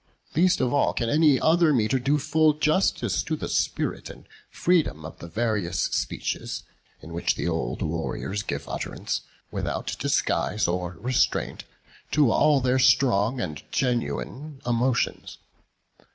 [0.35, 5.05] Least of all can any other metre do full justice to the spirit and freedom
[5.05, 6.63] of the various speeches,
[7.01, 11.65] in which the old warriors give utterance, without disguise or restraint,
[12.09, 15.37] to all their strong and genuine emotions.